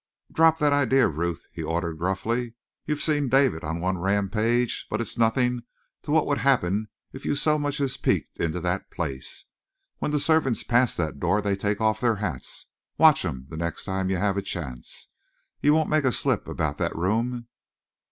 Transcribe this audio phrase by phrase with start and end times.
[0.31, 2.55] "Drop that idea, Ruth," he ordered gruffly.
[2.87, 5.61] "You've seen David on one rampage, but it's nothing
[6.01, 9.45] to what would happen if you so much as peeked into that place.
[9.99, 12.65] When the servants pass that door they take off their hats
[12.97, 15.09] watch 'em the next time you have a chance.
[15.61, 17.45] You won't make a slip about that room?"